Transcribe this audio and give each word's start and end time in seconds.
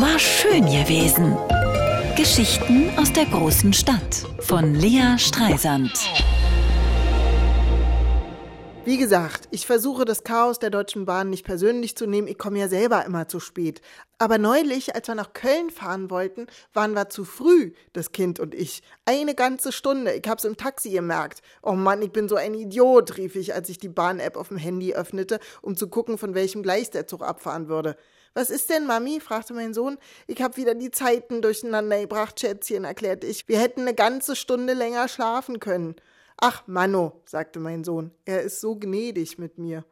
War 0.00 0.16
schön 0.16 0.64
gewesen. 0.66 1.36
Geschichten 2.16 2.88
aus 2.96 3.12
der 3.12 3.24
großen 3.26 3.72
Stadt 3.72 4.24
von 4.38 4.76
Lea 4.76 5.18
Streisand. 5.18 5.90
Wie 8.88 8.96
gesagt, 8.96 9.48
ich 9.50 9.66
versuche 9.66 10.06
das 10.06 10.24
Chaos 10.24 10.60
der 10.60 10.70
Deutschen 10.70 11.04
Bahn 11.04 11.28
nicht 11.28 11.44
persönlich 11.44 11.94
zu 11.94 12.06
nehmen. 12.06 12.26
Ich 12.26 12.38
komme 12.38 12.58
ja 12.58 12.68
selber 12.68 13.04
immer 13.04 13.28
zu 13.28 13.38
spät. 13.38 13.82
Aber 14.16 14.38
neulich, 14.38 14.94
als 14.94 15.08
wir 15.08 15.14
nach 15.14 15.34
Köln 15.34 15.68
fahren 15.68 16.08
wollten, 16.08 16.46
waren 16.72 16.94
wir 16.94 17.10
zu 17.10 17.26
früh, 17.26 17.72
das 17.92 18.12
Kind 18.12 18.40
und 18.40 18.54
ich. 18.54 18.82
Eine 19.04 19.34
ganze 19.34 19.72
Stunde. 19.72 20.14
Ich 20.14 20.26
hab's 20.26 20.44
im 20.46 20.56
Taxi 20.56 20.88
gemerkt. 20.88 21.42
Oh 21.62 21.72
Mann, 21.72 22.00
ich 22.00 22.12
bin 22.12 22.30
so 22.30 22.36
ein 22.36 22.54
Idiot, 22.54 23.18
rief 23.18 23.36
ich, 23.36 23.52
als 23.52 23.68
ich 23.68 23.76
die 23.76 23.90
Bahn-App 23.90 24.38
auf 24.38 24.48
dem 24.48 24.56
Handy 24.56 24.94
öffnete, 24.94 25.38
um 25.60 25.76
zu 25.76 25.88
gucken, 25.88 26.16
von 26.16 26.34
welchem 26.34 26.62
Gleis 26.62 26.88
der 26.88 27.06
Zug 27.06 27.22
abfahren 27.22 27.68
würde. 27.68 27.94
Was 28.32 28.48
ist 28.48 28.70
denn, 28.70 28.86
Mami? 28.86 29.20
fragte 29.20 29.52
mein 29.52 29.74
Sohn. 29.74 29.98
Ich 30.26 30.40
hab 30.40 30.56
wieder 30.56 30.74
die 30.74 30.90
Zeiten 30.90 31.42
durcheinander 31.42 32.00
gebracht, 32.00 32.40
Schätzchen, 32.40 32.84
erklärte 32.84 33.26
ich. 33.26 33.48
Wir 33.48 33.58
hätten 33.58 33.82
eine 33.82 33.92
ganze 33.92 34.34
Stunde 34.34 34.72
länger 34.72 35.08
schlafen 35.08 35.60
können. 35.60 35.94
Ach, 36.40 36.62
Manno, 36.66 37.20
sagte 37.24 37.58
mein 37.58 37.82
Sohn, 37.82 38.12
er 38.24 38.42
ist 38.42 38.60
so 38.60 38.76
gnädig 38.76 39.38
mit 39.38 39.58
mir. 39.58 39.84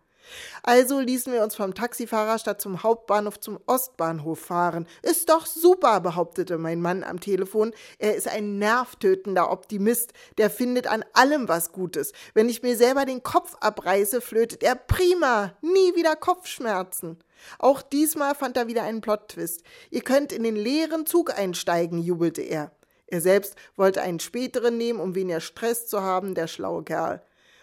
Also 0.62 1.00
ließen 1.00 1.32
wir 1.32 1.42
uns 1.42 1.56
vom 1.56 1.74
Taxifahrer 1.74 2.38
statt 2.38 2.60
zum 2.60 2.82
Hauptbahnhof 2.82 3.40
zum 3.40 3.58
Ostbahnhof 3.66 4.38
fahren. 4.38 4.86
Ist 5.02 5.28
doch 5.28 5.46
super, 5.46 6.00
behauptete 6.00 6.58
mein 6.58 6.80
Mann 6.80 7.04
am 7.04 7.20
Telefon. 7.20 7.72
Er 7.98 8.14
ist 8.16 8.28
ein 8.28 8.58
nervtötender 8.58 9.50
Optimist, 9.50 10.12
der 10.38 10.50
findet 10.50 10.86
an 10.86 11.04
allem 11.14 11.48
was 11.48 11.72
Gutes. 11.72 12.12
Wenn 12.34 12.48
ich 12.48 12.62
mir 12.62 12.76
selber 12.76 13.04
den 13.04 13.22
Kopf 13.22 13.56
abreiße, 13.60 14.20
flötet 14.20 14.62
er 14.62 14.76
prima, 14.76 15.52
nie 15.62 15.94
wieder 15.94 16.16
Kopfschmerzen. 16.16 17.18
Auch 17.58 17.82
diesmal 17.82 18.34
fand 18.34 18.56
er 18.56 18.66
wieder 18.66 18.82
einen 18.82 19.00
Plot-Twist. 19.00 19.62
Ihr 19.90 20.02
könnt 20.02 20.32
in 20.32 20.42
den 20.42 20.56
leeren 20.56 21.06
Zug 21.06 21.36
einsteigen, 21.36 21.98
jubelte 21.98 22.42
er. 22.42 22.72
Er 23.06 23.20
selbst 23.20 23.54
wollte 23.76 24.02
einen 24.02 24.20
späteren 24.20 24.76
nehmen, 24.76 25.00
um 25.00 25.14
weniger 25.14 25.40
Stress 25.40 25.86
zu 25.86 26.02
haben, 26.02 26.34
der 26.34 26.48
schlaue 26.48 26.82
Kerl. 26.82 27.22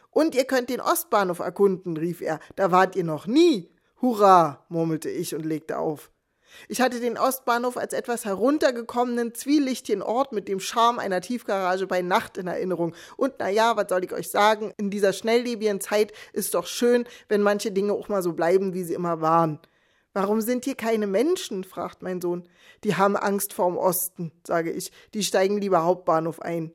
Und 0.10 0.36
ihr 0.36 0.46
könnt 0.46 0.70
den 0.70 0.80
Ostbahnhof 0.80 1.40
erkunden, 1.40 1.98
rief 1.98 2.22
er. 2.22 2.40
Da 2.56 2.72
wart 2.72 2.96
ihr 2.96 3.04
noch 3.04 3.28
nie. 3.28 3.70
Hurra, 4.02 4.66
murmelte 4.70 5.10
ich 5.10 5.34
und 5.36 5.46
legte 5.46 5.78
auf. 5.78 6.12
Ich 6.68 6.82
hatte 6.82 7.00
den 7.00 7.18
Ostbahnhof 7.18 7.78
als 7.78 7.94
etwas 7.94 8.26
heruntergekommenen, 8.26 9.34
zwielichtigen 9.34 10.04
Ort 10.04 10.32
mit 10.32 10.48
dem 10.48 10.60
Charme 10.60 11.00
einer 11.00 11.22
Tiefgarage 11.22 11.88
bei 11.88 12.02
Nacht 12.02 12.38
in 12.38 12.48
Erinnerung. 12.48 12.94
Und 13.18 13.34
na 13.40 13.50
ja, 13.50 13.76
was 13.76 13.90
soll 13.90 14.04
ich 14.04 14.14
euch 14.14 14.30
sagen? 14.30 14.72
In 14.78 14.92
dieser 14.92 15.14
schnelllebigen 15.14 15.82
Zeit 15.82 16.14
ist 16.32 16.54
doch 16.54 16.68
schön, 16.68 17.06
wenn 17.28 17.42
manche 17.42 17.72
Dinge 17.72 17.94
auch 17.94 18.08
mal 18.08 18.22
so 18.22 18.34
bleiben, 18.34 18.74
wie 18.74 18.84
sie 18.84 18.94
immer 18.94 19.20
waren. 19.22 19.60
Warum 20.14 20.42
sind 20.42 20.66
hier 20.66 20.76
keine 20.76 21.08
Menschen? 21.08 21.64
fragt 21.64 22.04
mein 22.04 22.22
Sohn. 22.22 22.48
Die 22.84 22.96
haben 22.96 23.18
Angst 23.18 23.54
vorm 23.54 23.78
Osten, 23.78 24.32
sage 24.46 24.72
ich. 24.72 24.92
Die 25.14 25.24
steigen 25.24 25.60
lieber 25.60 25.84
Hauptbahnhof 25.84 26.40
ein. 26.40 26.72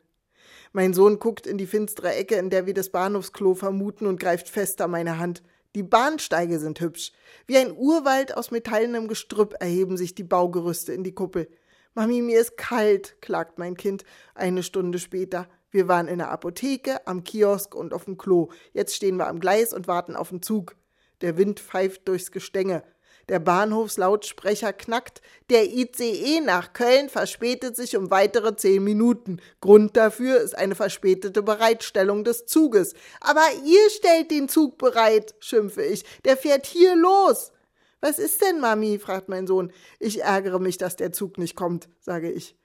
Mein 0.72 0.92
Sohn 0.92 1.18
guckt 1.18 1.46
in 1.46 1.56
die 1.56 1.66
finstere 1.66 2.14
Ecke, 2.14 2.34
in 2.34 2.50
der 2.50 2.66
wir 2.66 2.74
das 2.74 2.90
Bahnhofsklo 2.90 3.54
vermuten 3.54 4.06
und 4.06 4.20
greift 4.20 4.48
fest 4.48 4.80
an 4.80 4.90
meine 4.90 5.18
Hand. 5.18 5.42
Die 5.74 5.82
Bahnsteige 5.82 6.58
sind 6.58 6.80
hübsch. 6.80 7.12
Wie 7.46 7.56
ein 7.56 7.76
Urwald 7.76 8.36
aus 8.36 8.50
metallenem 8.50 9.06
Gestrüpp 9.06 9.54
erheben 9.60 9.96
sich 9.96 10.14
die 10.14 10.24
Baugerüste 10.24 10.92
in 10.92 11.04
die 11.04 11.14
Kuppel. 11.14 11.48
Mami, 11.94 12.22
mir 12.22 12.40
ist 12.40 12.56
kalt, 12.56 13.20
klagt 13.20 13.58
mein 13.58 13.76
Kind 13.76 14.04
eine 14.34 14.62
Stunde 14.62 14.98
später. 14.98 15.48
Wir 15.70 15.88
waren 15.88 16.08
in 16.08 16.18
der 16.18 16.30
Apotheke, 16.30 17.06
am 17.06 17.24
Kiosk 17.24 17.74
und 17.74 17.92
auf 17.92 18.06
dem 18.06 18.16
Klo. 18.16 18.48
Jetzt 18.72 18.94
stehen 18.94 19.16
wir 19.16 19.28
am 19.28 19.40
Gleis 19.40 19.72
und 19.72 19.88
warten 19.88 20.16
auf 20.16 20.30
den 20.30 20.42
Zug. 20.42 20.76
Der 21.20 21.36
Wind 21.36 21.60
pfeift 21.60 22.08
durchs 22.08 22.30
Gestänge. 22.30 22.82
Der 23.28 23.38
Bahnhofslautsprecher 23.38 24.72
knackt. 24.72 25.20
Der 25.50 25.66
ICE 25.66 26.40
nach 26.40 26.72
Köln 26.72 27.08
verspätet 27.08 27.76
sich 27.76 27.96
um 27.96 28.10
weitere 28.10 28.56
zehn 28.56 28.82
Minuten. 28.82 29.40
Grund 29.60 29.96
dafür 29.96 30.40
ist 30.40 30.56
eine 30.56 30.74
verspätete 30.74 31.42
Bereitstellung 31.42 32.24
des 32.24 32.46
Zuges. 32.46 32.94
Aber 33.20 33.44
ihr 33.64 33.90
stellt 33.90 34.30
den 34.30 34.48
Zug 34.48 34.78
bereit, 34.78 35.34
schimpfe 35.40 35.82
ich. 35.82 36.04
Der 36.24 36.36
fährt 36.36 36.66
hier 36.66 36.96
los. 36.96 37.52
Was 38.00 38.18
ist 38.18 38.42
denn, 38.42 38.60
Mami? 38.60 38.98
fragt 38.98 39.28
mein 39.28 39.46
Sohn. 39.46 39.72
Ich 39.98 40.22
ärgere 40.22 40.60
mich, 40.60 40.78
dass 40.78 40.96
der 40.96 41.12
Zug 41.12 41.36
nicht 41.36 41.56
kommt, 41.56 41.88
sage 42.00 42.30
ich. 42.30 42.56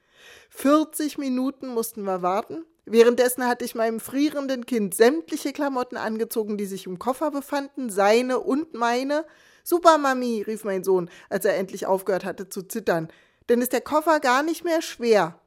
40 0.50 1.18
Minuten 1.18 1.68
mussten 1.68 2.04
wir 2.04 2.22
warten. 2.22 2.66
Währenddessen 2.86 3.48
hatte 3.48 3.66
ich 3.66 3.76
meinem 3.76 4.00
frierenden 4.00 4.66
Kind 4.66 4.94
sämtliche 4.94 5.54
Klamotten 5.54 5.98
angezogen, 5.98 6.58
die 6.58 6.66
sich 6.66 6.86
im 6.86 7.00
Koffer 7.00 7.32
befanden, 7.32 7.90
seine 7.90 8.40
und 8.40 8.74
meine. 8.74 9.26
Super, 9.64 9.98
Mami, 9.98 10.44
rief 10.46 10.66
mein 10.66 10.84
Sohn, 10.84 11.10
als 11.30 11.46
er 11.46 11.58
endlich 11.58 11.86
aufgehört 11.86 12.26
hatte 12.26 12.50
zu 12.50 12.64
zittern. 12.64 13.08
Denn 13.50 13.62
ist 13.62 13.74
der 13.74 13.82
Koffer 13.82 14.20
gar 14.20 14.44
nicht 14.44 14.64
mehr 14.66 14.82
schwer. 14.82 15.40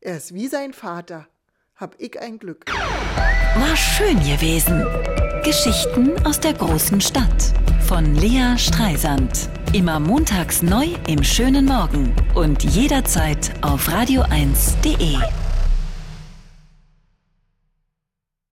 Er 0.00 0.18
ist 0.18 0.34
wie 0.34 0.48
sein 0.48 0.72
Vater. 0.72 1.26
Hab 1.74 1.94
ich 1.98 2.20
ein 2.20 2.38
Glück. 2.38 2.66
War 2.66 3.76
schön 3.76 4.18
gewesen. 4.18 4.86
Geschichten 5.44 6.14
aus 6.26 6.38
der 6.40 6.52
großen 6.52 7.00
Stadt. 7.00 7.54
Von 7.86 8.14
Lea 8.14 8.56
Streisand. 8.56 9.48
Immer 9.72 9.98
montags 9.98 10.62
neu 10.62 10.88
im 11.08 11.24
schönen 11.24 11.64
Morgen. 11.64 12.14
Und 12.34 12.62
jederzeit 12.64 13.52
auf 13.62 13.88
radio1.de. 13.88 15.43